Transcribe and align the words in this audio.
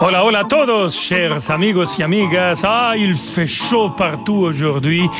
Hola, 0.00 0.24
hola 0.24 0.40
a 0.40 0.44
todos, 0.44 0.96
chers 0.96 1.50
amigos 1.50 1.98
y 1.98 2.04
amigas. 2.04 2.62
Ah, 2.62 2.94
il 2.96 3.16
fait 3.16 3.48
chaud 3.48 3.90
partout 3.90 4.44
aujourd'hui. 4.44 5.10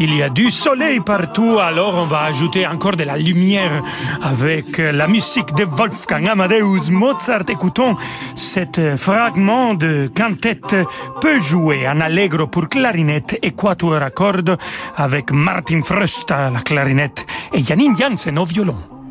Il 0.00 0.12
y 0.16 0.24
a 0.24 0.28
du 0.28 0.50
soleil 0.50 0.98
partout, 0.98 1.60
alors 1.60 1.94
on 1.94 2.06
va 2.06 2.22
ajouter 2.22 2.66
encore 2.66 2.96
de 2.96 3.04
la 3.04 3.16
lumière 3.16 3.80
avec 4.22 4.78
la 4.78 5.06
musique 5.06 5.54
de 5.54 5.64
Wolfgang 5.64 6.26
Amadeus 6.26 6.90
Mozart. 6.90 7.48
Écoutons 7.48 7.96
cet 8.34 8.96
fragment 8.96 9.74
de 9.74 10.10
quintette 10.12 10.74
peu 11.20 11.38
joué 11.38 11.88
en 11.88 12.00
allegro 12.00 12.48
pour 12.48 12.68
clarinette 12.68 13.38
et 13.40 13.52
quatuor 13.52 14.02
à 14.02 14.10
cordes 14.10 14.58
avec 14.96 15.30
Martin 15.30 15.80
Fröst 15.82 16.32
à 16.32 16.50
la 16.50 16.60
clarinette 16.60 17.24
et 17.52 17.62
Janine 17.62 17.96
Jansen 17.96 18.36
au 18.36 18.44
violon. 18.44 19.03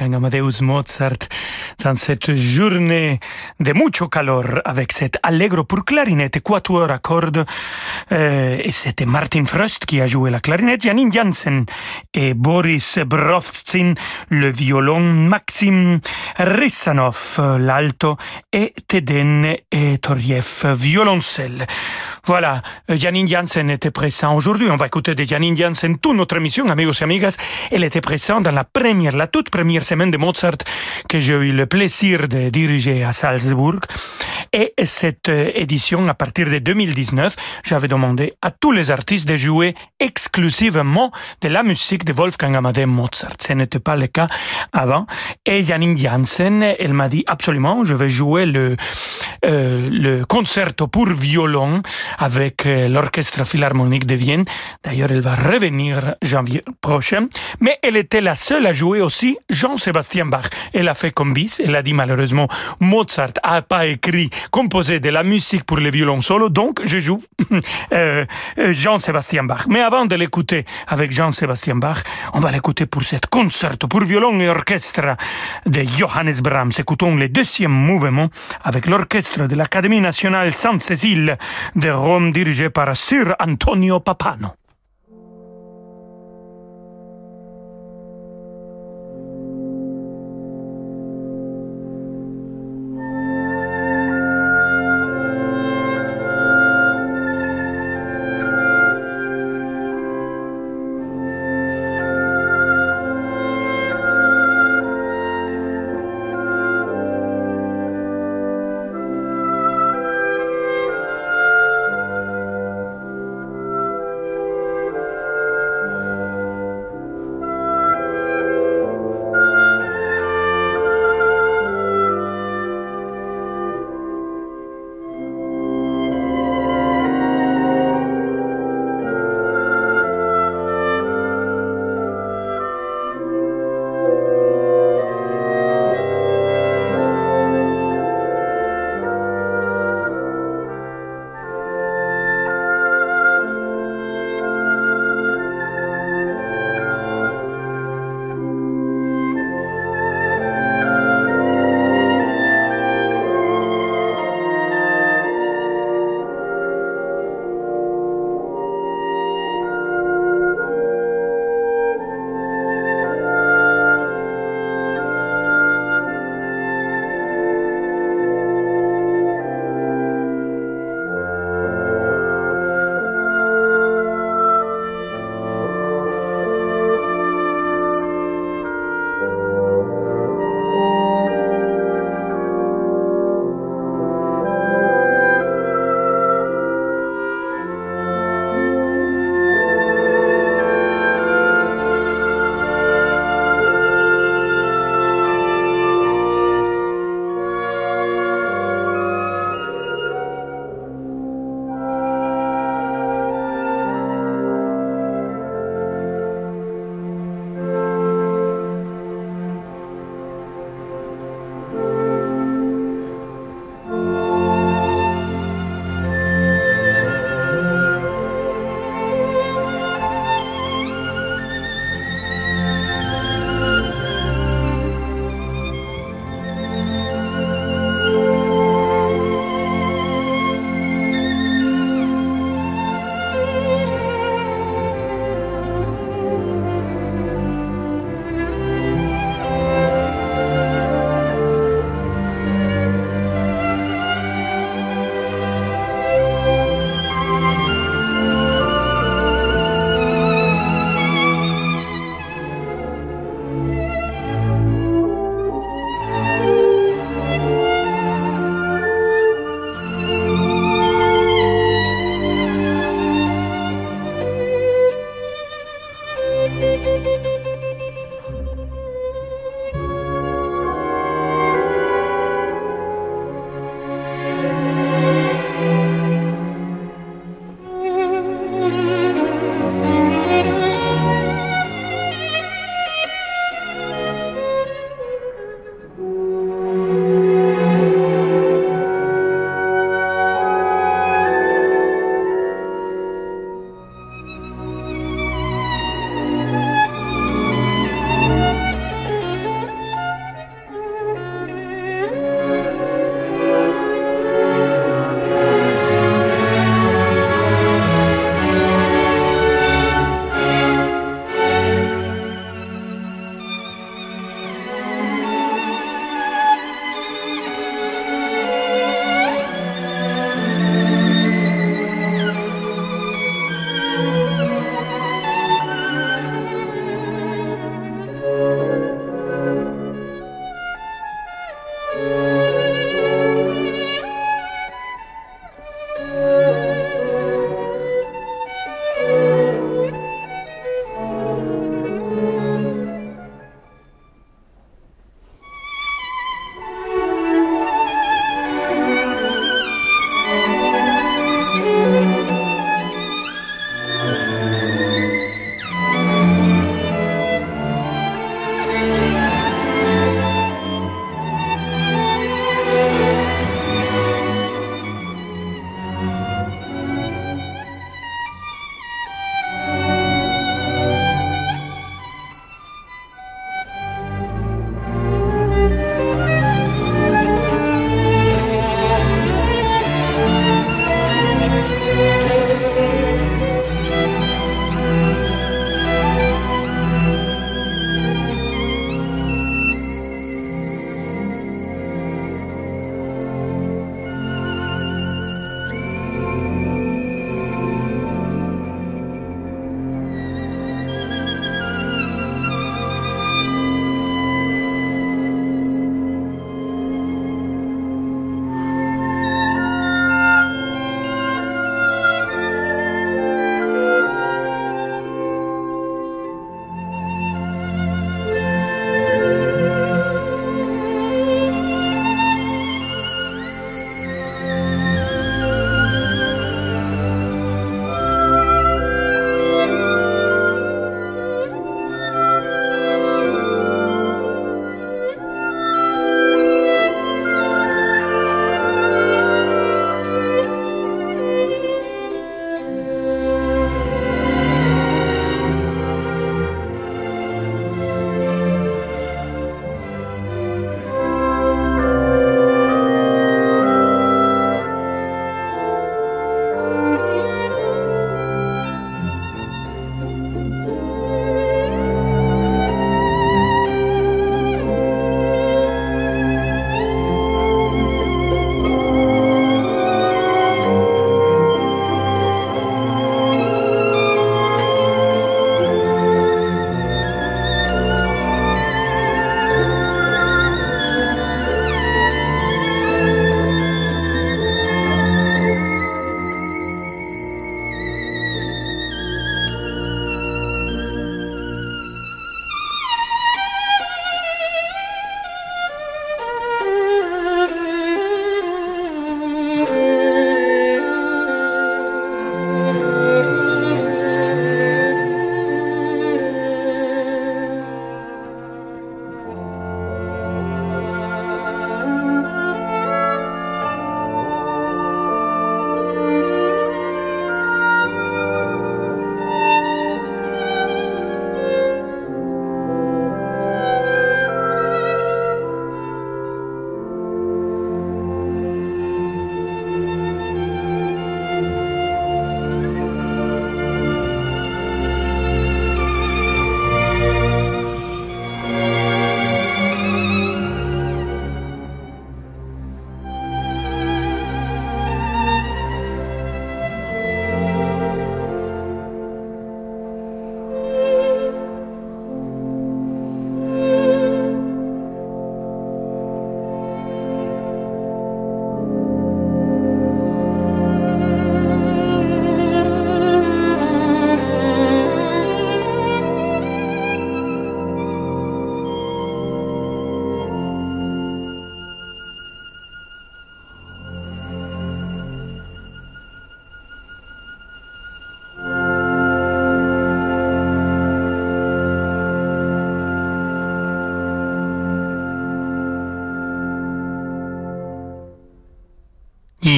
Wolfgang 0.00 0.14
Amadeus 0.14 0.60
Mozart 0.62 1.26
dans 1.82 1.94
cette 1.94 2.34
journée 2.34 3.20
de 3.58 3.72
mucho 3.72 4.08
calor 4.08 4.44
avec 4.64 4.92
cet 4.92 5.18
allegro 5.22 5.64
pour 5.64 5.84
clarinette 5.84 6.36
et 6.36 6.40
quatuor 6.40 6.90
à 6.90 6.98
cordes. 6.98 7.44
Euh, 8.12 8.58
et 8.62 8.72
c'était 8.72 9.06
Martin 9.06 9.44
Frost 9.44 9.86
qui 9.86 10.00
a 10.00 10.06
joué 10.06 10.30
la 10.30 10.40
clarinette, 10.40 10.82
Janine 10.82 11.12
Janssen 11.12 11.64
et 12.14 12.34
Boris 12.34 12.98
Brovtsin 12.98 13.94
le 14.28 14.50
violon, 14.50 15.00
Maxim 15.00 16.00
Rissanov 16.38 17.40
l'alto 17.58 18.16
et 18.52 18.74
Teden 18.86 19.56
et 19.72 19.98
violoncelle. 20.74 21.66
Voilà, 22.26 22.62
Janine 22.88 23.26
Janssen 23.26 23.70
était 23.70 23.90
présent 23.90 24.36
aujourd'hui. 24.36 24.68
On 24.70 24.76
va 24.76 24.86
écouter 24.86 25.14
de 25.14 25.24
Janine 25.24 25.56
Janssen 25.56 25.98
toute 25.98 26.16
notre 26.16 26.36
émission, 26.36 26.68
amigos 26.68 27.00
et 27.00 27.04
amigas. 27.04 27.36
Elle 27.70 27.84
était 27.84 28.00
présente 28.00 28.44
dans 28.44 28.50
la 28.50 28.64
première, 28.64 29.16
la 29.16 29.26
toute 29.26 29.50
première 29.50 29.82
semaine 29.82 30.10
de 30.10 30.18
Mozart 30.18 30.58
que 31.08 31.18
j'ai 31.18 31.34
eu 31.34 31.52
le 31.52 31.66
plaisir 31.70 32.28
de 32.28 32.50
diriger 32.50 33.04
à 33.04 33.12
Salzbourg. 33.12 33.80
Et 34.52 34.74
cette 34.84 35.28
édition, 35.28 36.08
à 36.08 36.14
partir 36.14 36.50
de 36.50 36.58
2019, 36.58 37.36
j'avais 37.62 37.86
demandé 37.88 38.34
à 38.42 38.50
tous 38.50 38.72
les 38.72 38.90
artistes 38.90 39.28
de 39.28 39.36
jouer 39.36 39.74
exclusivement 40.00 41.12
de 41.40 41.48
la 41.48 41.62
musique 41.62 42.04
de 42.04 42.12
Wolfgang 42.12 42.56
Amadeus 42.56 42.86
Mozart. 42.86 43.36
Ce 43.40 43.52
n'était 43.52 43.78
pas 43.78 43.94
le 43.94 44.08
cas 44.08 44.26
avant. 44.72 45.06
Et 45.46 45.62
Janine 45.62 45.96
Janssen, 45.96 46.62
elle 46.62 46.94
m'a 46.94 47.08
dit 47.08 47.22
absolument, 47.28 47.84
je 47.84 47.94
vais 47.94 48.08
jouer 48.08 48.44
le, 48.44 48.76
euh, 49.46 49.88
le 49.90 50.24
concerto 50.24 50.88
pour 50.88 51.08
violon 51.08 51.82
avec 52.18 52.66
euh, 52.66 52.88
l'Orchestre 52.88 53.46
Philharmonique 53.46 54.06
de 54.06 54.16
Vienne. 54.16 54.44
D'ailleurs, 54.82 55.12
elle 55.12 55.20
va 55.20 55.36
revenir 55.36 56.16
janvier 56.22 56.64
prochain. 56.80 57.28
Mais 57.60 57.78
elle 57.82 57.96
était 57.96 58.20
la 58.20 58.34
seule 58.34 58.66
à 58.66 58.72
jouer 58.72 59.00
aussi 59.00 59.38
Jean-Sébastien 59.48 60.26
Bach. 60.26 60.46
Elle 60.72 60.88
a 60.88 60.94
fait 60.94 61.12
comme 61.12 61.32
bis. 61.32 61.59
Elle 61.64 61.76
a 61.76 61.82
dit 61.82 61.92
malheureusement, 61.92 62.48
Mozart 62.80 63.32
a 63.42 63.62
pas 63.62 63.86
écrit, 63.86 64.30
composé 64.50 65.00
de 65.00 65.08
la 65.10 65.22
musique 65.22 65.64
pour 65.64 65.78
les 65.78 65.90
violons 65.90 66.20
solo, 66.20 66.48
donc 66.48 66.80
je 66.84 67.00
joue 67.00 67.22
euh, 67.92 68.24
Jean-Sébastien 68.56 69.44
Bach. 69.44 69.66
Mais 69.68 69.80
avant 69.80 70.06
de 70.06 70.14
l'écouter 70.14 70.64
avec 70.88 71.12
Jean-Sébastien 71.12 71.76
Bach, 71.76 72.02
on 72.32 72.40
va 72.40 72.50
l'écouter 72.50 72.86
pour 72.86 73.02
cette 73.02 73.26
concerto 73.26 73.88
pour 73.88 74.04
violon 74.04 74.38
et 74.40 74.48
orchestre 74.48 75.16
de 75.66 75.82
Johannes 75.84 76.40
Brahms. 76.42 76.72
Écoutons 76.78 77.14
le 77.16 77.28
deuxième 77.28 77.72
mouvement 77.72 78.28
avec 78.62 78.86
l'orchestre 78.86 79.46
de 79.46 79.54
l'Académie 79.54 80.00
nationale 80.00 80.54
Sainte-Cécile 80.54 81.36
de 81.76 81.90
Rome 81.90 82.32
dirigé 82.32 82.70
par 82.70 82.96
Sir 82.96 83.34
Antonio 83.40 84.00
Papano. 84.00 84.59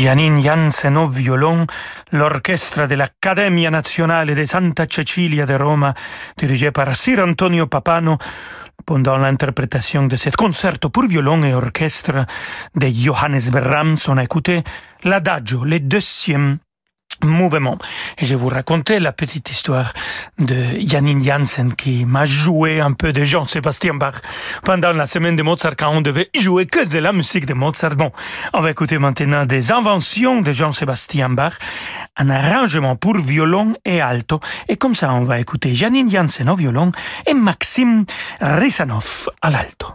Janine 0.02 0.42
Jansen 0.42 0.96
au 0.96 1.06
violon, 1.06 1.64
l'orchestre 2.10 2.88
de 2.88 2.96
l'Accademia 2.96 3.70
Nazionale 3.70 4.34
de 4.34 4.44
Santa 4.44 4.84
Cecilia 4.90 5.46
de 5.46 5.54
Roma, 5.54 5.94
dirigé 6.36 6.72
par 6.72 6.96
Sir 6.96 7.20
Antonio 7.20 7.68
Papano, 7.68 8.18
pendant 8.84 9.16
l'interprétation 9.16 10.08
de 10.08 10.16
ce 10.16 10.30
concerto 10.30 10.90
pour 10.90 11.06
violon 11.06 11.44
et 11.44 11.54
orchestre 11.54 12.26
de 12.74 12.88
Johannes 12.88 13.48
Brahms, 13.52 13.96
on 14.08 14.16
a 14.16 14.24
écouté 14.24 14.64
l'adagio, 15.04 15.62
le 15.62 15.78
deuxième 15.78 16.58
mouvement. 17.22 17.78
Et 18.18 18.26
je 18.26 18.30
vais 18.30 18.40
vous 18.40 18.48
raconter 18.48 18.98
la 18.98 19.12
petite 19.12 19.50
histoire 19.50 19.92
de 20.38 20.54
Janine 20.84 21.22
Janssen 21.22 21.74
qui 21.74 22.04
m'a 22.04 22.24
joué 22.24 22.80
un 22.80 22.92
peu 22.92 23.12
de 23.12 23.24
Jean-Sébastien 23.24 23.94
Bach 23.94 24.16
pendant 24.64 24.92
la 24.92 25.06
semaine 25.06 25.36
de 25.36 25.42
Mozart 25.42 25.76
quand 25.76 25.90
on 25.90 26.00
devait 26.00 26.30
jouer 26.38 26.66
que 26.66 26.84
de 26.84 26.98
la 26.98 27.12
musique 27.12 27.46
de 27.46 27.54
Mozart. 27.54 27.96
Bon, 27.96 28.12
on 28.52 28.60
va 28.60 28.70
écouter 28.70 28.98
maintenant 28.98 29.46
des 29.46 29.72
inventions 29.72 30.40
de 30.40 30.52
Jean-Sébastien 30.52 31.28
Bach, 31.28 31.54
un 32.16 32.30
arrangement 32.30 32.96
pour 32.96 33.16
violon 33.18 33.74
et 33.84 34.00
alto. 34.00 34.40
Et 34.68 34.76
comme 34.76 34.94
ça, 34.94 35.12
on 35.14 35.22
va 35.22 35.40
écouter 35.40 35.74
Janine 35.74 36.10
Janssen 36.10 36.48
au 36.48 36.56
violon 36.56 36.92
et 37.26 37.34
Maxime 37.34 38.04
Risanov 38.40 39.28
à 39.40 39.50
l'alto. 39.50 39.88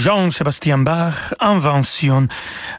Jean-Sébastien 0.00 0.78
Bach 0.78 1.34
inventionne 1.40 2.28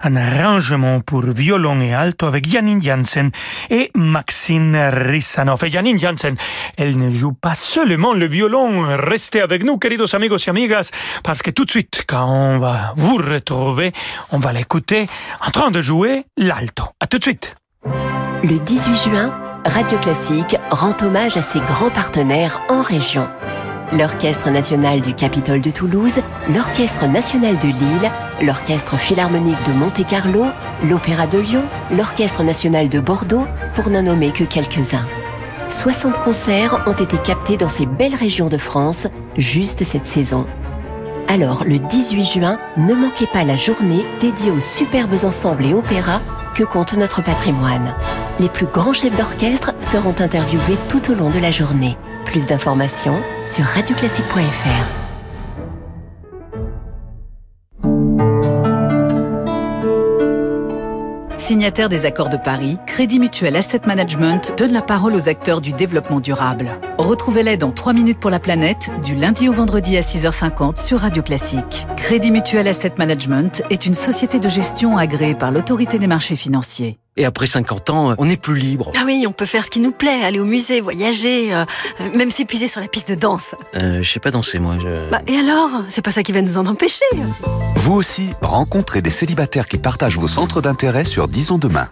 un 0.01 0.15
arrangement 0.15 1.01
pour 1.01 1.21
violon 1.21 1.79
et 1.79 1.93
alto 1.93 2.25
avec 2.25 2.49
Janine 2.49 2.81
Janssen 2.81 3.29
et 3.69 3.91
Maxine 3.93 4.75
Rissanov. 4.75 5.63
Et 5.63 5.69
Janine 5.69 5.99
Janssen, 5.99 6.35
elle 6.77 6.97
ne 6.97 7.11
joue 7.11 7.33
pas 7.33 7.53
seulement 7.53 8.13
le 8.13 8.27
violon. 8.27 8.87
Restez 8.97 9.39
avec 9.39 9.63
nous, 9.63 9.77
queridos 9.77 10.15
amigos 10.15 10.39
et 10.47 10.49
amigas, 10.49 10.89
parce 11.23 11.43
que 11.43 11.51
tout 11.51 11.65
de 11.65 11.69
suite, 11.69 12.05
quand 12.07 12.25
on 12.27 12.57
va 12.57 12.93
vous 12.97 13.17
retrouver, 13.17 13.93
on 14.31 14.39
va 14.39 14.51
l'écouter 14.51 15.07
en 15.45 15.51
train 15.51 15.69
de 15.69 15.81
jouer 15.81 16.25
l'alto. 16.37 16.85
À 16.99 17.05
tout 17.05 17.19
de 17.19 17.23
suite. 17.23 17.55
Le 17.85 18.57
18 18.57 18.95
juin, 18.95 19.31
Radio 19.63 19.99
Classique 19.99 20.55
rend 20.71 20.97
hommage 21.03 21.37
à 21.37 21.43
ses 21.43 21.59
grands 21.59 21.91
partenaires 21.91 22.61
en 22.67 22.81
région 22.81 23.27
l'Orchestre 23.93 24.49
national 24.49 25.01
du 25.01 25.13
Capitole 25.13 25.61
de 25.61 25.69
Toulouse, 25.69 26.21
l'Orchestre 26.53 27.07
national 27.07 27.57
de 27.59 27.67
Lille, 27.67 28.11
l'Orchestre 28.41 28.97
philharmonique 28.97 29.61
de 29.67 29.73
Monte-Carlo, 29.73 30.45
l'Opéra 30.89 31.27
de 31.27 31.39
Lyon, 31.39 31.63
l'Orchestre 31.95 32.43
national 32.43 32.89
de 32.89 32.99
Bordeaux, 32.99 33.45
pour 33.73 33.89
n'en 33.89 34.03
nommer 34.03 34.31
que 34.31 34.43
quelques-uns. 34.43 35.05
60 35.69 36.19
concerts 36.21 36.83
ont 36.87 36.93
été 36.93 37.17
captés 37.17 37.57
dans 37.57 37.69
ces 37.69 37.85
belles 37.85 38.15
régions 38.15 38.49
de 38.49 38.57
France 38.57 39.07
juste 39.37 39.83
cette 39.83 40.05
saison. 40.05 40.45
Alors, 41.27 41.63
le 41.63 41.79
18 41.79 42.25
juin, 42.25 42.59
ne 42.77 42.93
manquez 42.93 43.27
pas 43.27 43.43
la 43.43 43.55
journée 43.55 44.05
dédiée 44.19 44.51
aux 44.51 44.59
superbes 44.59 45.23
ensembles 45.23 45.65
et 45.65 45.73
opéras 45.73 46.21
que 46.55 46.63
compte 46.63 46.97
notre 46.97 47.23
patrimoine. 47.23 47.93
Les 48.39 48.49
plus 48.49 48.65
grands 48.65 48.93
chefs 48.93 49.15
d'orchestre 49.15 49.73
seront 49.81 50.15
interviewés 50.19 50.77
tout 50.89 51.09
au 51.09 51.15
long 51.15 51.29
de 51.29 51.39
la 51.39 51.51
journée. 51.51 51.97
Plus 52.25 52.45
d'informations 52.45 53.17
sur 53.45 53.65
radioclassique.fr. 53.65 55.01
Signataire 61.37 61.89
des 61.89 62.05
accords 62.05 62.29
de 62.29 62.37
Paris, 62.37 62.77
Crédit 62.87 63.19
Mutuel 63.19 63.57
Asset 63.57 63.81
Management 63.85 64.53
donne 64.57 64.71
la 64.71 64.81
parole 64.81 65.13
aux 65.15 65.27
acteurs 65.27 65.59
du 65.59 65.73
développement 65.73 66.21
durable. 66.21 66.79
Retrouvez-les 66.97 67.57
dans 67.57 67.71
3 67.71 67.91
minutes 67.91 68.19
pour 68.19 68.29
la 68.29 68.39
planète, 68.39 68.89
du 69.03 69.15
lundi 69.15 69.49
au 69.49 69.51
vendredi 69.51 69.97
à 69.97 69.99
6h50 69.99 70.77
sur 70.77 70.99
Radio 70.99 71.21
Classique. 71.21 71.87
Crédit 71.97 72.31
Mutuel 72.31 72.69
Asset 72.69 72.93
Management 72.97 73.63
est 73.69 73.85
une 73.85 73.95
société 73.95 74.39
de 74.39 74.47
gestion 74.47 74.97
agréée 74.97 75.35
par 75.35 75.51
l'autorité 75.51 75.99
des 75.99 76.07
marchés 76.07 76.37
financiers. 76.37 76.99
Et 77.17 77.25
après 77.25 77.45
50 77.45 77.89
ans, 77.89 78.15
on 78.17 78.29
est 78.29 78.41
plus 78.41 78.55
libre. 78.55 78.91
Ah 78.95 79.03
oui, 79.05 79.25
on 79.27 79.33
peut 79.33 79.45
faire 79.45 79.65
ce 79.65 79.69
qui 79.69 79.81
nous 79.81 79.91
plaît, 79.91 80.23
aller 80.23 80.39
au 80.39 80.45
musée, 80.45 80.79
voyager, 80.79 81.53
euh, 81.53 81.65
même 82.15 82.31
s'épuiser 82.31 82.69
sur 82.69 82.79
la 82.79 82.87
piste 82.87 83.09
de 83.09 83.15
danse. 83.15 83.53
Euh, 83.75 84.01
je 84.01 84.09
sais 84.09 84.21
pas 84.21 84.31
danser, 84.31 84.59
moi. 84.59 84.75
Je... 84.81 85.09
Bah, 85.09 85.19
et 85.27 85.37
alors? 85.37 85.69
C'est 85.89 86.01
pas 86.01 86.11
ça 86.11 86.23
qui 86.23 86.31
va 86.31 86.41
nous 86.41 86.57
en 86.57 86.65
empêcher. 86.65 87.03
Vous 87.75 87.93
aussi, 87.93 88.29
rencontrez 88.41 89.01
des 89.01 89.09
célibataires 89.09 89.67
qui 89.67 89.77
partagent 89.77 90.17
vos 90.17 90.29
centres 90.29 90.61
d'intérêt 90.61 91.03
sur 91.03 91.27
Disons 91.27 91.57
Demain. 91.57 91.89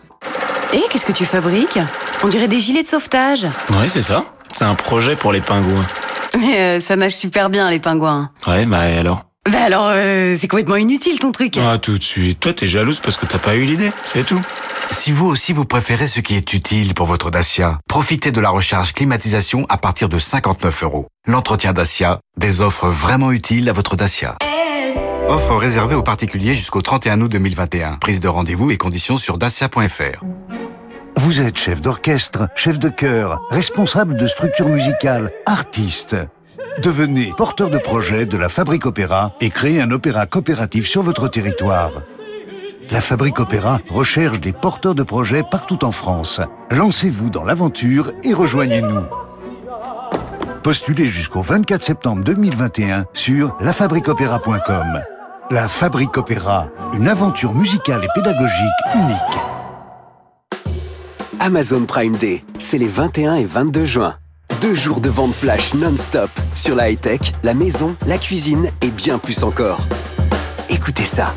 Et 0.73 0.81
qu'est-ce 0.89 1.05
que 1.05 1.11
tu 1.11 1.25
fabriques? 1.25 1.79
On 2.23 2.27
dirait 2.29 2.47
des 2.47 2.61
gilets 2.61 2.83
de 2.83 2.87
sauvetage. 2.87 3.45
Oui, 3.71 3.89
c'est 3.89 4.01
ça. 4.01 4.23
C'est 4.53 4.65
un 4.65 4.75
projet 4.75 5.17
pour 5.17 5.33
les 5.33 5.41
pingouins. 5.41 5.85
Mais 6.39 6.59
euh, 6.59 6.79
ça 6.79 6.95
nage 6.95 7.15
super 7.15 7.49
bien, 7.49 7.69
les 7.69 7.79
pingouins. 7.79 8.31
Ouais, 8.47 8.65
bah 8.65 8.79
alors? 8.79 9.25
Bah 9.49 9.63
alors, 9.63 9.87
euh, 9.89 10.35
c'est 10.37 10.47
complètement 10.47 10.75
inutile 10.75 11.19
ton 11.19 11.31
truc. 11.31 11.57
Ah, 11.57 11.77
tout 11.77 11.97
de 11.97 12.03
suite. 12.03 12.39
Toi, 12.39 12.53
t'es 12.53 12.67
jalouse 12.67 12.99
parce 12.99 13.17
que 13.17 13.25
t'as 13.25 13.39
pas 13.39 13.55
eu 13.55 13.63
l'idée, 13.63 13.91
c'est 14.05 14.25
tout. 14.25 14.39
Si 14.91 15.11
vous 15.11 15.27
aussi 15.27 15.53
vous 15.53 15.65
préférez 15.65 16.07
ce 16.07 16.19
qui 16.19 16.35
est 16.35 16.53
utile 16.53 16.93
pour 16.93 17.05
votre 17.05 17.29
Dacia, 17.29 17.79
profitez 17.87 18.31
de 18.31 18.41
la 18.41 18.49
recharge 18.49 18.93
climatisation 18.93 19.65
à 19.69 19.77
partir 19.77 20.09
de 20.09 20.17
59 20.17 20.83
euros. 20.83 21.07
L'entretien 21.27 21.73
Dacia, 21.73 22.19
des 22.37 22.61
offres 22.61 22.89
vraiment 22.89 23.31
utiles 23.31 23.69
à 23.69 23.73
votre 23.73 23.95
Dacia. 23.95 24.37
Offre 25.27 25.55
réservée 25.55 25.95
aux 25.95 26.03
particuliers 26.03 26.55
jusqu'au 26.55 26.81
31 26.81 27.21
août 27.21 27.31
2021. 27.31 27.97
Prise 27.97 28.19
de 28.19 28.27
rendez-vous 28.27 28.71
et 28.71 28.77
conditions 28.77 29.17
sur 29.17 29.37
dacia.fr. 29.37 30.23
Vous 31.17 31.41
êtes 31.41 31.57
chef 31.57 31.81
d'orchestre, 31.81 32.47
chef 32.55 32.79
de 32.79 32.89
chœur, 32.89 33.39
responsable 33.51 34.17
de 34.17 34.25
structure 34.25 34.69
musicale, 34.69 35.31
artiste. 35.45 36.15
Devenez 36.81 37.33
porteur 37.37 37.69
de 37.69 37.77
projet 37.77 38.25
de 38.25 38.37
la 38.37 38.49
Fabrique 38.49 38.85
Opéra 38.85 39.33
et 39.39 39.49
créez 39.49 39.81
un 39.81 39.91
opéra 39.91 40.25
coopératif 40.25 40.87
sur 40.87 41.03
votre 41.03 41.27
territoire. 41.27 41.91
La 42.91 43.01
Fabrique 43.01 43.39
Opéra 43.39 43.79
recherche 43.89 44.39
des 44.39 44.51
porteurs 44.51 44.95
de 44.95 45.03
projets 45.03 45.43
partout 45.43 45.85
en 45.85 45.91
France. 45.91 46.41
Lancez-vous 46.71 47.29
dans 47.29 47.43
l'aventure 47.43 48.11
et 48.23 48.33
rejoignez-nous. 48.33 49.03
Postulez 50.63 51.05
jusqu'au 51.05 51.41
24 51.41 51.83
septembre 51.83 52.23
2021 52.23 53.05
sur 53.13 53.55
lafabriqueopéra.com. 53.59 55.03
La 55.51 55.69
Fabrique 55.69 56.17
Opéra, 56.17 56.69
une 56.93 57.07
aventure 57.07 57.53
musicale 57.53 58.03
et 58.03 58.09
pédagogique 58.15 58.69
unique. 58.95 59.39
Amazon 61.39 61.85
Prime 61.85 62.15
Day, 62.15 62.43
c'est 62.57 62.79
les 62.79 62.87
21 62.87 63.35
et 63.35 63.45
22 63.45 63.85
juin. 63.85 64.15
Deux 64.61 64.75
jours 64.75 64.99
de 64.99 65.09
vente 65.09 65.35
flash 65.35 65.75
non-stop 65.75 66.31
sur 66.55 66.75
la 66.75 66.89
high-tech, 66.89 67.33
la 67.43 67.53
maison, 67.53 67.95
la 68.07 68.17
cuisine 68.17 68.71
et 68.81 68.89
bien 68.89 69.19
plus 69.19 69.43
encore. 69.43 69.79
Écoutez 70.69 71.05
ça. 71.05 71.33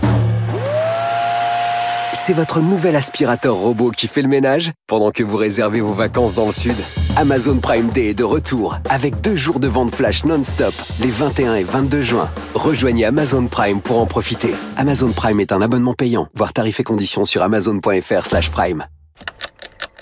C'est 2.25 2.33
votre 2.35 2.61
nouvel 2.61 2.95
aspirateur 2.95 3.57
robot 3.57 3.91
qui 3.91 4.07
fait 4.07 4.23
le 4.23 4.29
ménage 4.29 4.71
pendant 4.87 5.11
que 5.11 5.25
vous 5.25 5.37
réservez 5.37 5.81
vos 5.81 5.93
vacances 5.93 6.35
dans 6.35 6.47
le 6.47 6.53
sud. 6.53 6.77
Amazon 7.17 7.59
Prime 7.59 7.89
Day 7.89 8.11
est 8.11 8.15
de 8.15 8.23
retour 8.23 8.79
avec 8.89 9.21
deux 9.21 9.35
jours 9.35 9.59
de 9.59 9.67
vente 9.67 9.93
flash 9.93 10.25
non-stop 10.25 10.73
les 11.01 11.11
21 11.11 11.57
et 11.57 11.65
22 11.65 12.03
juin. 12.03 12.31
Rejoignez 12.55 13.07
Amazon 13.07 13.49
Prime 13.49 13.81
pour 13.81 13.99
en 13.99 14.07
profiter. 14.07 14.55
Amazon 14.77 15.11
Prime 15.11 15.41
est 15.41 15.51
un 15.51 15.61
abonnement 15.61 15.95
payant. 15.95 16.29
Voir 16.35 16.53
tarifs 16.53 16.79
et 16.79 16.85
conditions 16.85 17.25
sur 17.25 17.43
amazon.fr/prime. 17.43 18.87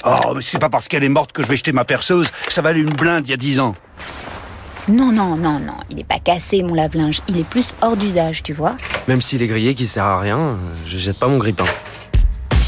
Oh, 0.05 0.35
mais 0.35 0.43
c'est 0.43 0.59
pas 0.59 0.69
parce 0.69 0.89
qu'elle 0.89 1.05
est 1.05 1.09
morte 1.09 1.33
que 1.33 1.43
je 1.43 1.49
vais 1.49 1.57
jeter 1.57 1.73
ma 1.73 1.87
perceuse. 1.87 2.29
Ça 2.51 2.61
valait 2.61 2.81
une 2.81 2.91
blinde 2.91 3.27
il 3.29 3.31
y 3.31 3.35
a 3.35 3.39
10 3.39 3.61
ans. 3.61 3.75
Non, 4.89 5.11
non, 5.11 5.37
non, 5.37 5.59
non, 5.59 5.77
il 5.89 5.97
n'est 5.97 6.05
pas 6.05 6.19
cassé 6.19 6.63
mon 6.63 6.75
lave-linge, 6.75 7.21
il 7.29 7.39
est 7.39 7.49
plus 7.49 7.75
hors 7.81 7.97
d'usage, 7.97 8.43
tu 8.43 8.53
vois. 8.53 8.77
Même 9.09 9.23
s'il 9.23 9.41
est 9.43 9.47
grillé 9.47 9.75
qui 9.75 9.87
sert 9.87 10.05
à 10.05 10.19
rien, 10.19 10.59
je 10.85 10.99
jette 10.99 11.19
pas 11.19 11.29
mon 11.29 11.39
grippin. 11.39 11.65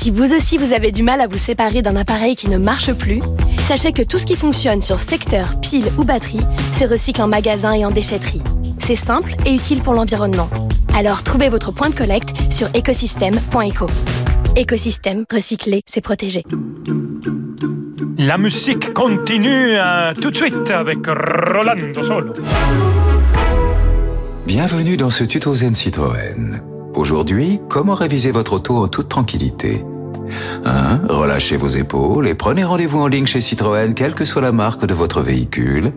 Si 0.03 0.11
vous 0.11 0.35
aussi 0.35 0.59
vous 0.59 0.73
avez 0.73 0.91
du 0.91 1.05
mal 1.05 1.21
à 1.21 1.29
vous 1.29 1.39
séparer 1.39 1.81
d'un 1.81 1.95
appareil 1.95 2.35
qui 2.35 2.49
ne 2.49 2.59
marche 2.59 2.93
plus, 2.93 3.21
sachez 3.63 3.93
que 3.93 4.03
tout 4.03 4.19
ce 4.19 4.27
qui 4.27 4.35
fonctionne 4.35 4.83
sur 4.83 4.99
secteur, 4.99 5.61
pile 5.61 5.85
ou 5.97 6.03
batterie 6.03 6.41
se 6.73 6.85
recycle 6.85 7.23
en 7.23 7.29
magasin 7.29 7.73
et 7.73 7.85
en 7.85 7.93
déchetterie. 7.93 8.43
C'est 8.81 8.97
simple 8.97 9.37
et 9.47 9.55
utile 9.55 9.81
pour 9.81 9.95
l'environnement. 9.95 10.51
Alors 10.93 11.23
trouvez 11.23 11.49
votre 11.49 11.71
point 11.71 11.89
de 11.89 11.95
collecte 11.95 12.31
sur 12.51 12.69
écosystème.eco. 12.75 13.87
Écosystème, 14.57 15.25
recycler, 15.33 15.83
c'est 15.87 16.01
protéger. 16.01 16.43
La 18.19 18.39
musique 18.39 18.93
continue 18.95 19.77
euh, 19.77 20.15
tout 20.15 20.33
de 20.33 20.37
suite 20.37 20.69
avec 20.73 21.07
Rolando 21.07 22.03
Solo. 22.03 22.33
Bienvenue 24.49 24.97
dans 24.97 25.11
ce 25.11 25.23
tuto 25.23 25.55
Zen 25.55 25.77
Citroën. 25.77 26.72
Aujourd'hui, 26.95 27.61
comment 27.69 27.95
réviser 27.95 28.31
votre 28.33 28.55
auto 28.55 28.77
en 28.77 28.89
toute 28.89 29.09
tranquillité 29.09 29.85
1. 30.65 31.01
Relâchez 31.09 31.57
vos 31.57 31.69
épaules 31.69 32.29
et 32.29 32.35
prenez 32.35 32.65
rendez-vous 32.65 33.01
en 33.01 33.07
ligne 33.07 33.27
chez 33.27 33.41
Citroën, 33.41 33.95
quelle 33.95 34.15
que 34.15 34.25
soit 34.25 34.43
la 34.43 34.53
marque 34.53 34.87
de 34.87 34.95
votre 34.95 35.21
véhicule. 35.21 35.93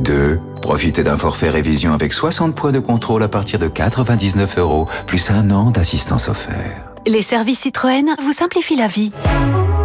2. 0.00 0.40
Profitez 0.62 1.02
d'un 1.02 1.16
forfait 1.16 1.50
révision 1.50 1.92
avec 1.92 2.12
60 2.12 2.54
points 2.54 2.72
de 2.72 2.78
contrôle 2.78 3.22
à 3.22 3.28
partir 3.28 3.58
de 3.58 3.68
99 3.68 4.58
euros, 4.58 4.88
plus 5.06 5.30
un 5.30 5.50
an 5.50 5.70
d'assistance 5.70 6.28
offert. 6.28 6.92
Les 7.06 7.22
services 7.22 7.60
Citroën 7.60 8.14
vous 8.22 8.32
simplifient 8.32 8.76
la 8.76 8.86
vie. 8.86 9.12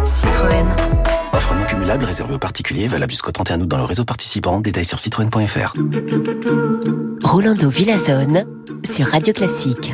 Citroën. 0.04 0.66
Réservée 1.98 2.34
aux 2.34 2.38
particuliers, 2.38 2.86
valable 2.86 3.10
jusqu'au 3.10 3.32
31 3.32 3.62
août 3.62 3.66
dans 3.66 3.76
le 3.76 3.82
réseau 3.82 4.04
participant. 4.04 4.60
Détails 4.60 4.84
sur 4.84 5.00
citroën.fr. 5.00 5.74
Rolando 7.22 7.68
Villazone 7.68 8.44
sur 8.84 9.08
Radio 9.08 9.32
Classique. 9.32 9.92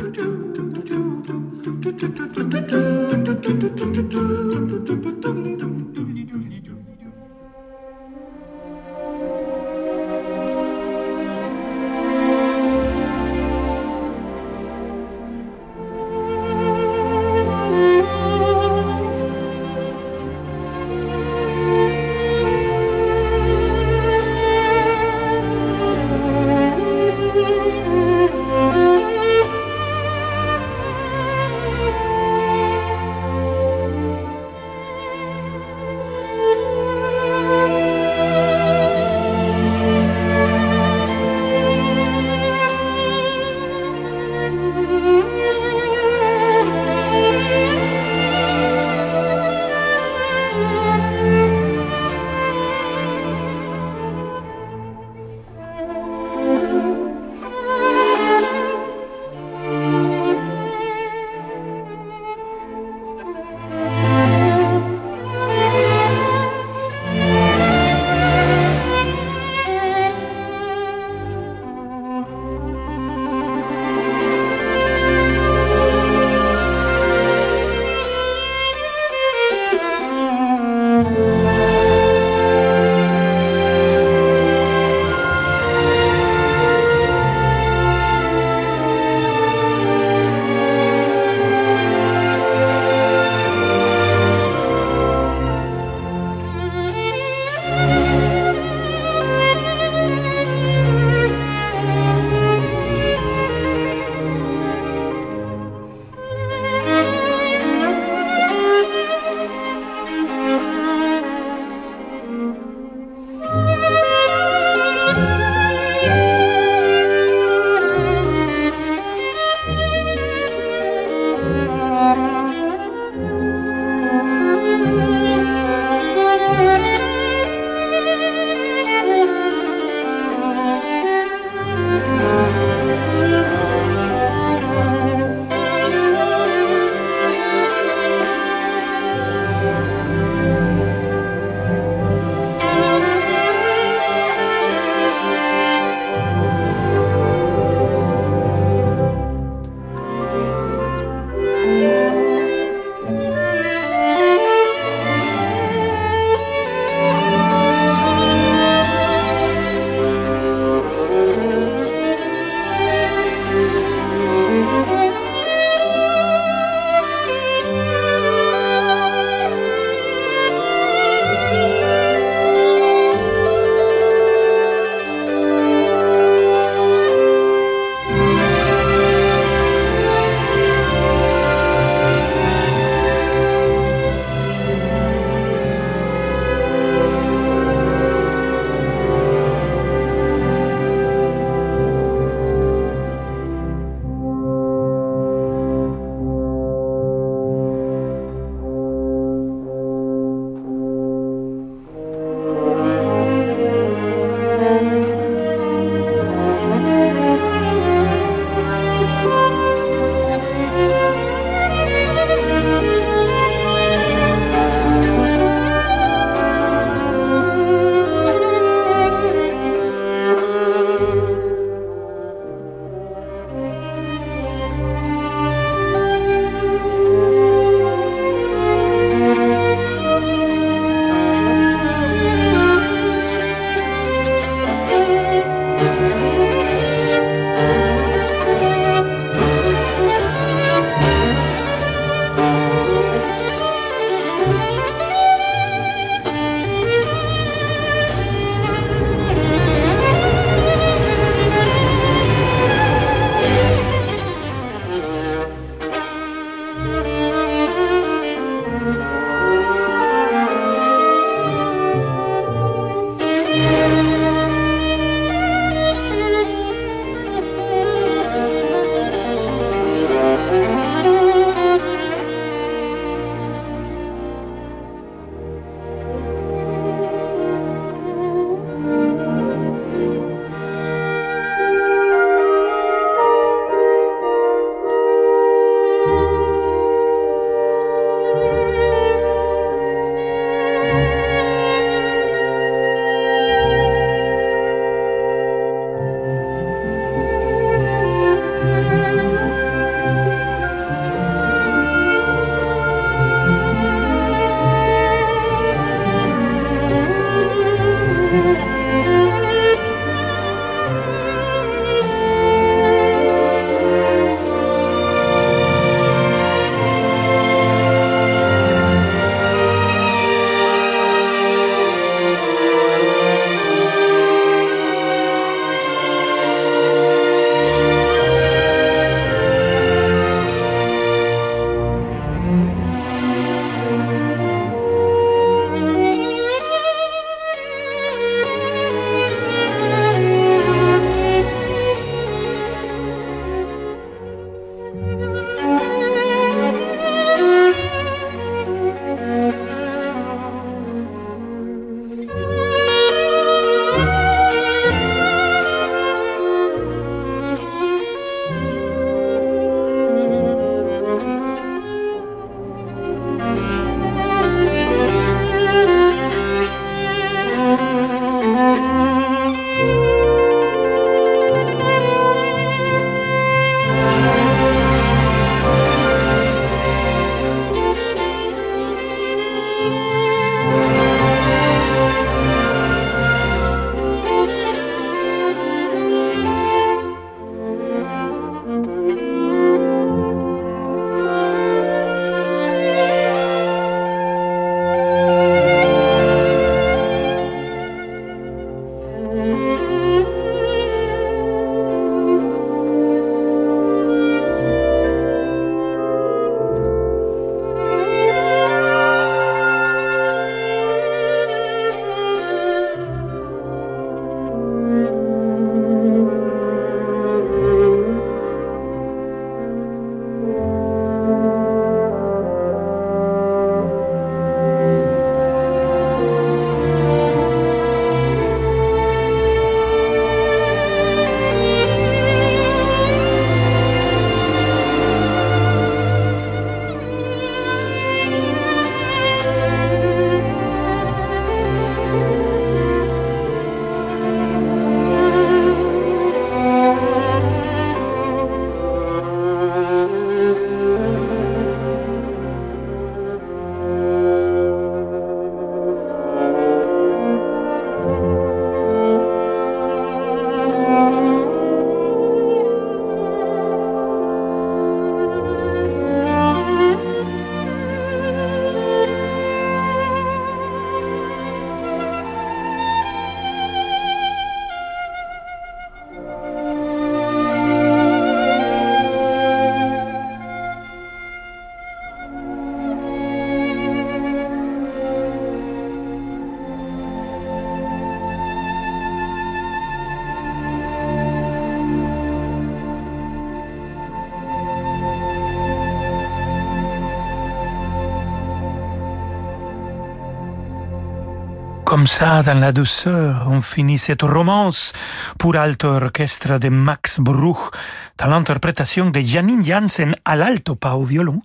Comme 501.97 502.05
ça, 502.05 502.43
dans 502.43 502.59
la 502.59 502.71
douceur, 502.71 503.47
on 503.49 503.59
finit 503.59 503.97
cette 503.97 504.21
romance 504.21 504.93
pour 505.39 505.55
alto 505.55 505.87
orchestre 505.87 506.59
de 506.59 506.69
Max 506.69 507.19
Bruch, 507.19 507.71
dans 508.19 508.27
l'interprétation 508.27 509.09
de 509.09 509.19
Janine 509.19 509.65
Janssen 509.65 510.15
à 510.23 510.35
l'alto, 510.35 510.75
pas 510.75 510.93
au 510.93 511.05
violon, 511.05 511.41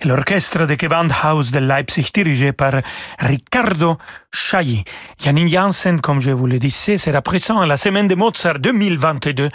et 0.00 0.06
l'orchestre 0.06 0.66
de 0.66 0.76
Gewandhaus 0.80 1.50
de 1.50 1.58
Leipzig 1.58 2.10
dirigé 2.14 2.52
par 2.52 2.74
Riccardo 3.18 3.98
Chailly. 4.32 4.84
Janine 5.20 5.48
Janssen, 5.48 6.00
comme 6.00 6.20
je 6.20 6.30
vous 6.30 6.46
le 6.46 6.60
disais, 6.60 6.96
sera 6.96 7.20
présent 7.20 7.58
à 7.58 7.66
la 7.66 7.76
semaine 7.76 8.06
de 8.06 8.14
Mozart 8.14 8.60
2022. 8.60 9.50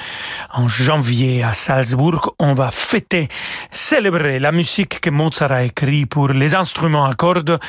En 0.56 0.68
janvier 0.68 1.42
à 1.42 1.54
Salzbourg, 1.54 2.36
on 2.38 2.54
va 2.54 2.70
fêter, 2.70 3.30
célébrer 3.72 4.40
la 4.40 4.52
musique 4.52 5.00
que 5.00 5.10
Mozart 5.10 5.54
a 5.54 5.64
écrite 5.64 6.10
pour 6.10 6.28
les 6.28 6.54
instruments 6.54 7.06
à 7.06 7.16
cordes 7.16 7.62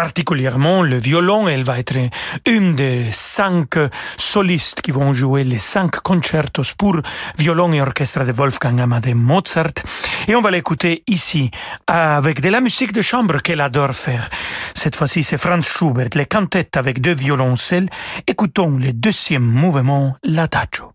particulièrement 0.00 0.82
le 0.82 0.96
violon. 0.96 1.46
Elle 1.46 1.62
va 1.62 1.78
être 1.78 1.98
une 2.46 2.74
des 2.74 3.12
cinq 3.12 3.76
solistes 4.16 4.80
qui 4.80 4.92
vont 4.92 5.12
jouer 5.12 5.44
les 5.44 5.58
cinq 5.58 6.00
concertos 6.00 6.72
pour 6.78 6.96
violon 7.36 7.70
et 7.74 7.82
orchestre 7.82 8.24
de 8.24 8.32
Wolfgang 8.32 8.80
Amadeus 8.80 9.14
Mozart. 9.14 9.78
Et 10.26 10.34
on 10.34 10.40
va 10.40 10.50
l'écouter 10.50 11.02
ici 11.06 11.50
avec 11.86 12.40
de 12.40 12.48
la 12.48 12.62
musique 12.62 12.94
de 12.94 13.02
chambre 13.02 13.42
qu'elle 13.42 13.60
adore 13.60 13.92
faire. 13.92 14.30
Cette 14.74 14.96
fois-ci, 14.96 15.22
c'est 15.22 15.36
Franz 15.36 15.68
Schubert, 15.68 16.08
les 16.14 16.24
cantettes 16.24 16.78
avec 16.78 17.02
deux 17.02 17.14
violoncelles. 17.14 17.90
Écoutons 18.26 18.78
le 18.78 18.94
deuxième 18.94 19.44
mouvement, 19.44 20.16
l'adagio. 20.24 20.94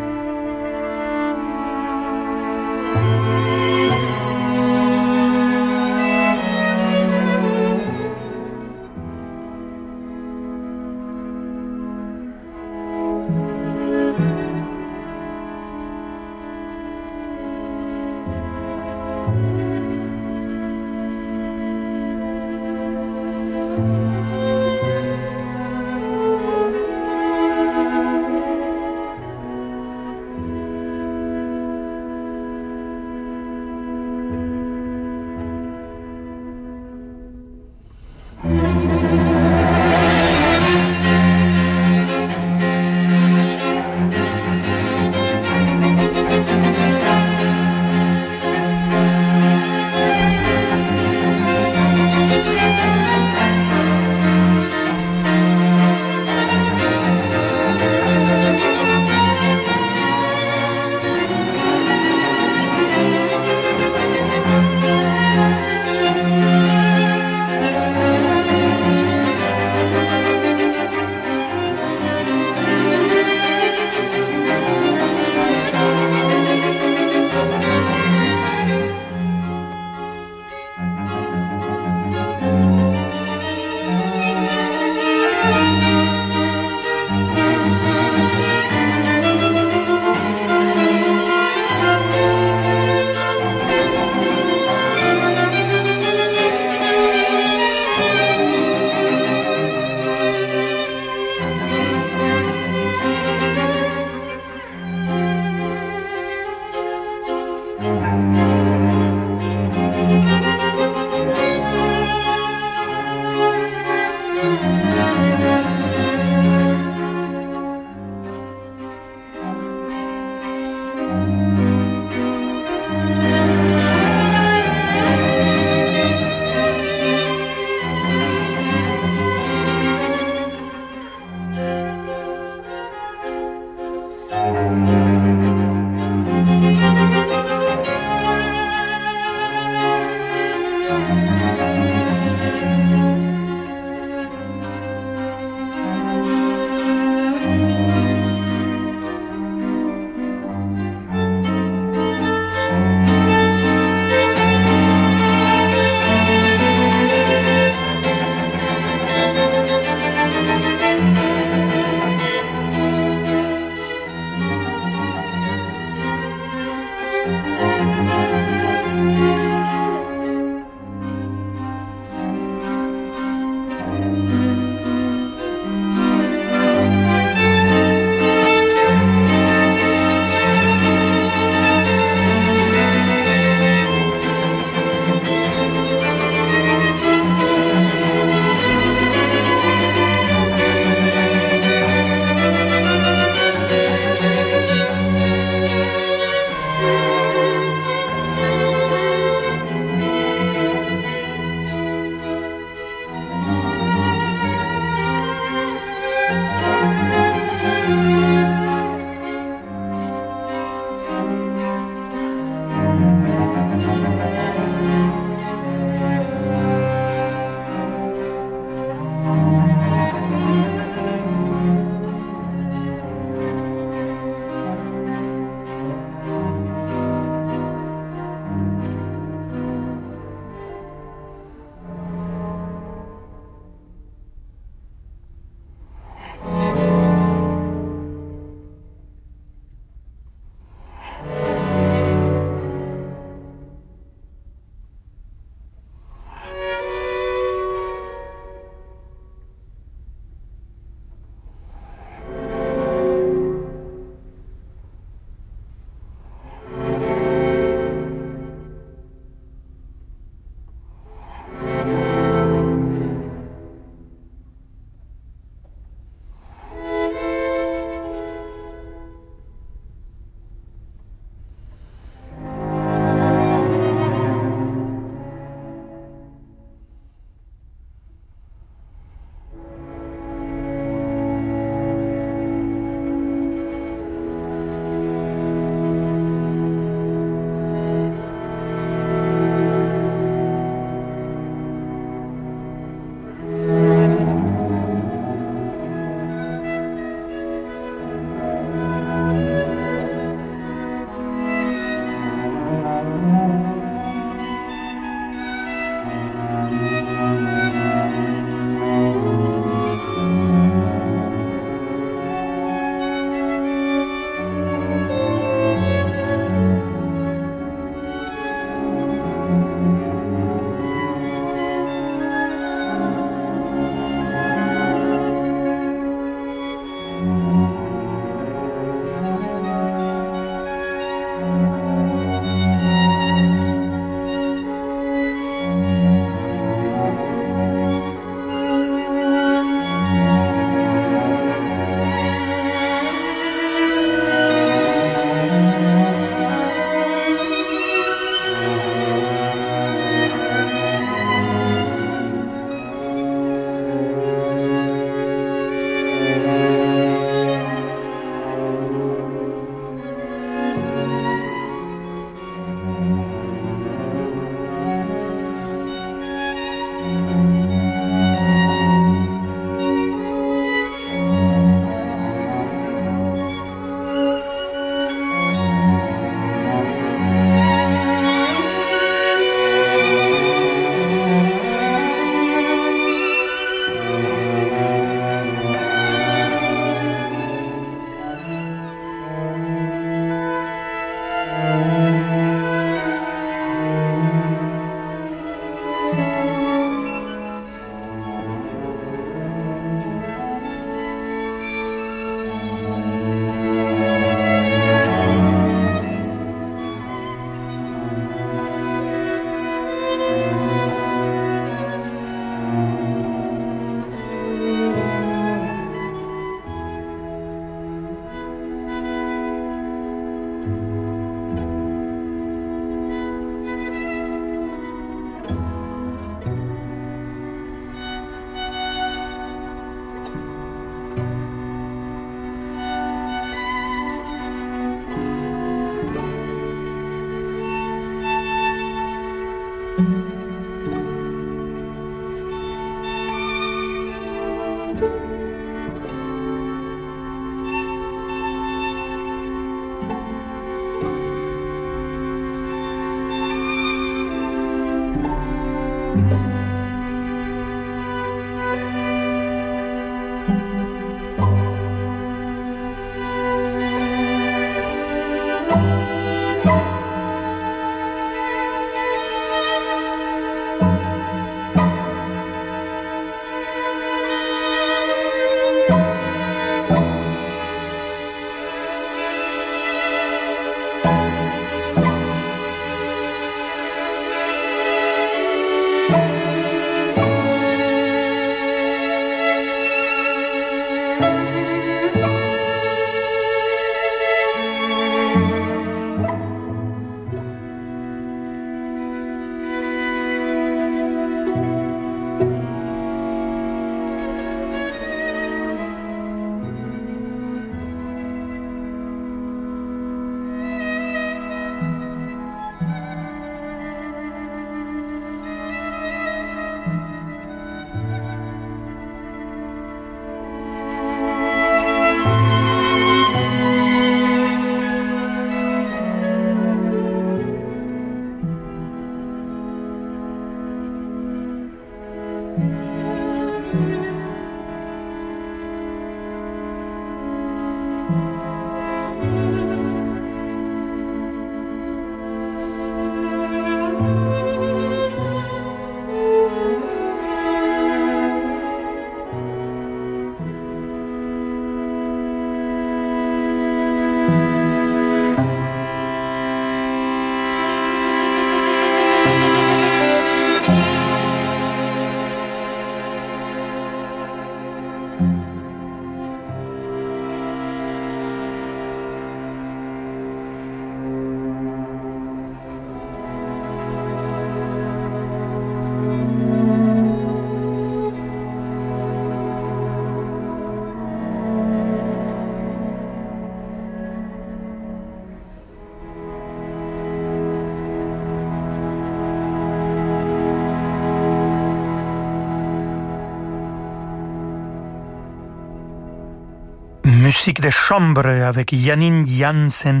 Musique 597.38 597.60
de 597.60 597.70
chambre 597.70 598.26
avec 598.26 598.74
Janine 598.74 599.24
Janssen, 599.24 600.00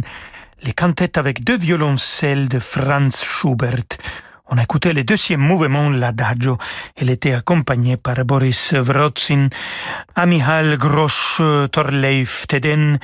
les 0.64 0.72
cantates 0.72 1.18
avec 1.18 1.44
deux 1.44 1.56
violoncelles 1.56 2.48
de 2.48 2.58
Franz 2.58 3.22
Schubert. 3.22 3.96
On 4.48 4.58
a 4.58 4.64
écouté 4.64 4.92
le 4.92 5.04
deuxième 5.04 5.40
mouvement, 5.40 5.88
l'adagio. 5.88 6.58
Elle 6.96 7.10
était 7.10 7.34
accompagnée 7.34 7.96
par 7.96 8.24
Boris 8.24 8.74
Vrotzin, 8.74 9.50
Amihal 10.16 10.78
Grosch, 10.78 11.40
Torleif 11.70 12.48
Teden, 12.48 12.98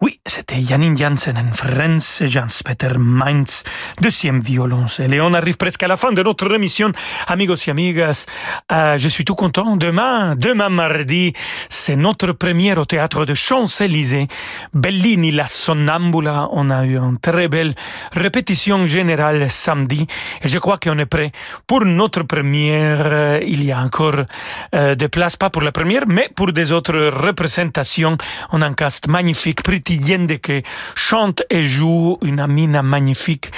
oui, 0.00 0.20
c'était 0.24 0.62
Janine 0.62 0.96
Janssen 0.96 1.36
en 1.36 1.52
France, 1.52 2.22
Jans-Peter 2.24 2.98
Mainz, 2.98 3.64
deuxième 4.00 4.40
violoncelle. 4.40 5.12
Et 5.12 5.20
on 5.20 5.34
arrive 5.34 5.56
presque 5.56 5.82
à 5.82 5.88
la 5.88 5.96
fin 5.96 6.12
de 6.12 6.22
notre 6.22 6.54
émission. 6.54 6.92
Amigos 7.26 7.56
et 7.66 7.70
amigas, 7.70 8.26
euh, 8.70 8.96
je 8.96 9.08
suis 9.08 9.24
tout 9.24 9.34
content. 9.34 9.76
Demain, 9.76 10.36
demain 10.36 10.68
mardi, 10.68 11.32
c'est 11.68 11.96
notre 11.96 12.30
première 12.30 12.78
au 12.78 12.84
théâtre 12.84 13.24
de 13.24 13.34
Champs-Élysées. 13.34 14.28
Bellini, 14.72 15.32
la 15.32 15.48
Sonnambula. 15.48 16.48
On 16.52 16.70
a 16.70 16.84
eu 16.84 16.96
une 16.96 17.18
très 17.18 17.48
belle 17.48 17.74
répétition 18.12 18.86
générale 18.86 19.50
samedi. 19.50 20.06
Et 20.42 20.48
je 20.48 20.58
crois 20.58 20.78
qu'on 20.78 20.98
est 20.98 21.06
prêt 21.06 21.32
pour 21.66 21.84
notre 21.84 22.22
première. 22.22 23.00
Euh, 23.04 23.40
il 23.44 23.64
y 23.64 23.72
a 23.72 23.80
encore 23.80 24.22
euh, 24.76 24.94
des 24.94 25.08
places, 25.08 25.34
pas 25.34 25.50
pour 25.50 25.62
la 25.62 25.72
première, 25.72 26.06
mais 26.06 26.30
pour 26.36 26.52
des 26.52 26.70
autres 26.70 27.08
représentations. 27.08 28.16
On 28.52 28.62
a 28.62 28.66
un 28.66 28.74
cast 28.74 29.08
magnifique, 29.08 29.64
Yende 29.96 30.38
qui 30.38 30.62
chante 30.94 31.42
et 31.50 31.62
joue 31.62 32.18
une 32.22 32.40
amina 32.40 32.82
magnifique. 32.82 33.50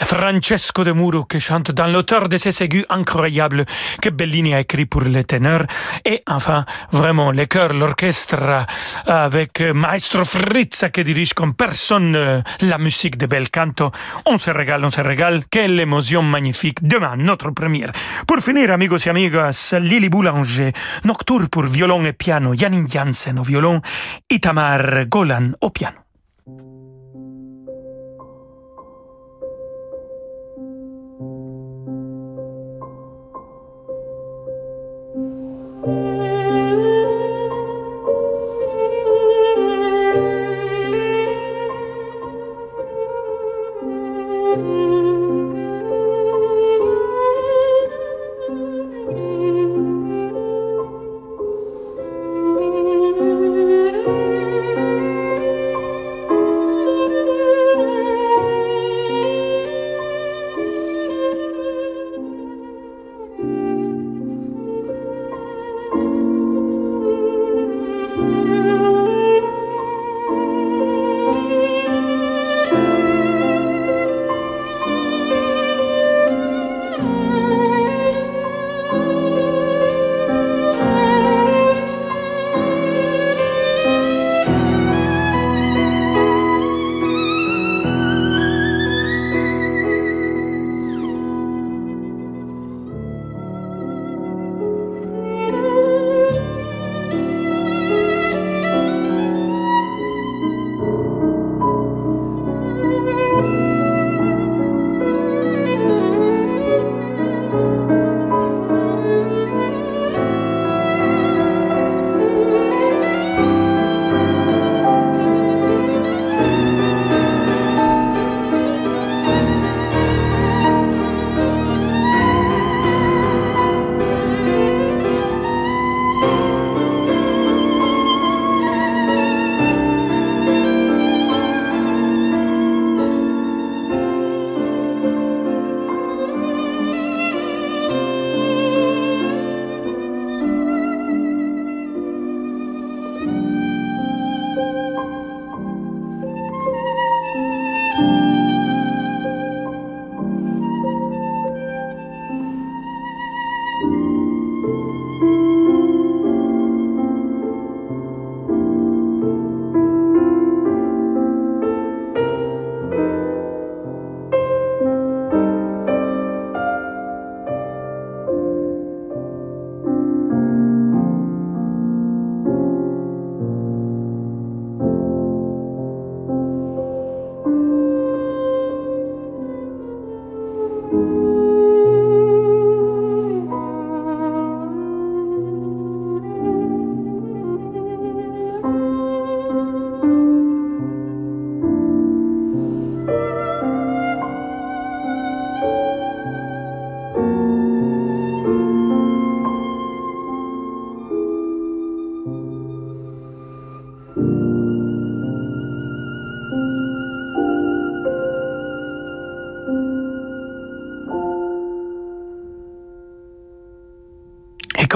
Francesco 0.00 0.84
de 0.84 0.92
Muro 0.92 1.24
qui 1.24 1.40
chante 1.40 1.70
dans 1.72 1.86
l'auteur 1.86 2.28
de 2.28 2.36
ces 2.36 2.62
aigus 2.62 2.84
incroyables 2.88 3.64
que 4.00 4.10
Bellini 4.10 4.54
a 4.54 4.60
écrit 4.60 4.86
pour 4.86 5.02
les 5.02 5.24
ténors. 5.24 5.64
Et 6.04 6.22
enfin, 6.26 6.64
vraiment, 6.92 7.32
le 7.32 7.46
chœur, 7.46 7.72
l'orchestre 7.72 8.66
avec 9.06 9.60
Maestro 9.60 10.24
Fritza 10.24 10.90
qui 10.90 11.04
dirige 11.04 11.34
comme 11.34 11.54
personne 11.54 12.42
la 12.60 12.78
musique 12.78 13.16
de 13.16 13.26
Bel 13.26 13.50
Canto. 13.50 13.90
On 14.26 14.38
se 14.38 14.50
régale, 14.50 14.84
on 14.84 14.90
se 14.90 15.00
régale. 15.00 15.44
Quelle 15.50 15.78
émotion 15.80 16.22
magnifique. 16.22 16.78
Demain, 16.82 17.16
notre 17.16 17.50
première. 17.50 17.92
Pour 18.26 18.38
finir, 18.38 18.70
amigos 18.70 18.98
et 19.06 19.10
amigas, 19.10 19.74
Lily 19.80 20.08
Boulanger, 20.08 20.72
Nocturne 21.04 21.48
pour 21.48 21.64
violon 21.64 22.04
et 22.04 22.12
piano, 22.12 22.54
Janine 22.54 22.88
Janssen 22.88 23.38
au 23.38 23.42
violon, 23.42 23.80
Itamar 24.30 25.06
Golan 25.06 25.52
au 25.60 25.70
piano. 25.70 25.77
piano. 25.78 26.07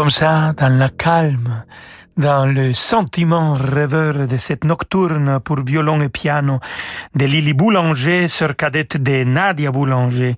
Comme 0.03 0.11
ça, 0.11 0.53
dans 0.55 0.77
la 0.81 0.89
calme, 0.89 1.63
dans 2.17 2.45
le 2.45 2.73
sentiment 2.73 3.55
rêveur 3.55 4.27
de 4.27 4.37
cette 4.37 4.65
nocturne 4.65 5.39
pour 5.39 5.61
violon 5.61 6.01
et 6.01 6.09
piano 6.09 6.59
de 7.15 7.25
Lily 7.25 7.53
Boulanger, 7.53 8.27
sœur 8.27 8.57
cadette 8.57 8.97
de 9.01 9.23
Nadia 9.23 9.71
Boulanger, 9.71 10.35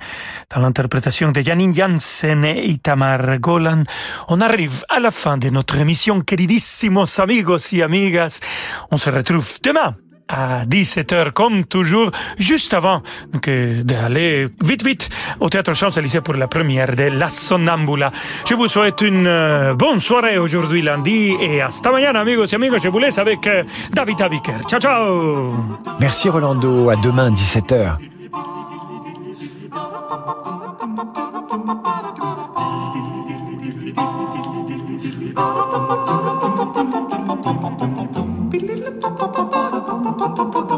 dans 0.55 0.61
l'interprétation 0.61 1.33
de 1.33 1.41
Janine 1.41 1.73
Janssen 1.73 2.45
et 2.45 2.67
Itamar 2.67 3.39
Golan, 3.39 3.85
on 4.29 4.43
arrive 4.43 4.85
à 4.91 5.01
la 5.01 5.11
fin 5.11 5.39
de 5.39 5.49
notre 5.49 5.79
émission, 5.79 6.21
queridissimos 6.21 7.19
amigos 7.19 7.73
y 7.73 7.81
amigas. 7.81 8.41
On 8.91 8.99
se 8.99 9.09
retrouve 9.09 9.49
demain 9.63 9.97
à 10.29 10.65
17h 10.65 11.33
comme 11.33 11.65
toujours, 11.65 12.11
juste 12.39 12.75
avant 12.75 13.03
que 13.43 13.83
d'aller 13.83 14.49
vite 14.63 14.85
vite 14.85 15.09
au 15.41 15.49
Théâtre 15.49 15.75
Champs-Élysées 15.75 16.21
pour 16.21 16.35
la 16.35 16.49
première 16.49 16.97
de 16.97 17.05
La 17.05 17.29
Sonnambula. 17.29 18.11
Je 18.49 18.55
vous 18.55 18.69
souhaite 18.69 19.01
une 19.03 19.27
euh, 19.27 19.75
bonne 19.75 20.01
soirée 20.01 20.39
aujourd'hui 20.39 20.83
lundi 20.83 21.35
et 21.41 21.61
hasta 21.61 21.91
mañana 21.91 22.21
amigos 22.21 22.47
et 22.47 22.55
amigos. 22.55 22.79
Je 22.83 22.89
vous 22.89 22.99
laisse 22.99 23.19
avec 23.19 23.47
euh, 23.47 23.65
David 23.93 24.21
Aviker. 24.23 24.61
Ciao 24.69 24.81
ciao 24.81 25.53
Merci 26.01 26.29
Rolando, 26.29 26.89
à 26.91 26.97
demain 26.97 27.31
17h. 27.31 27.97
Thank 35.37 36.29
you. 36.29 36.34
pop, 40.35 40.53
pop. 40.53 40.74